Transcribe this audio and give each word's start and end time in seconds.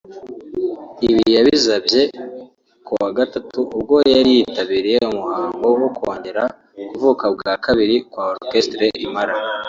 Ibi 1.07 1.23
yabizabye 1.37 2.01
kuwa 2.85 3.07
Gatandatu 3.17 3.61
ubwo 3.77 3.95
yari 4.13 4.29
yitabiriye 4.37 4.99
umuhango 5.11 5.65
wo 5.81 5.89
kongera 5.97 6.43
kuvuka 6.89 7.25
bwa 7.35 7.53
kabiri 7.65 7.95
kwa 8.11 8.23
Orchestre 8.33 8.85
Impala 9.05 9.33